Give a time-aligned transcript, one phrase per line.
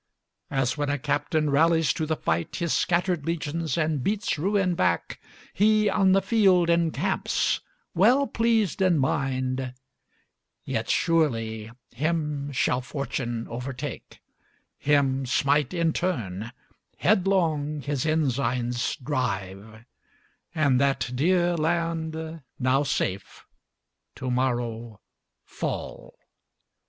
[0.49, 5.21] As when a captain rallies to the fight His scattered legions, and beats ruin back,
[5.53, 7.59] He, on the field, encamps,
[7.93, 9.75] well pleased in mind.
[10.65, 14.19] Yet surely him shall fortune overtake,
[14.79, 16.51] Him smite in turn,
[16.97, 19.85] headlong his ensigns drive;
[20.55, 23.45] And that dear land, now safe,
[24.15, 24.99] to morrow
[25.45, 26.15] fall.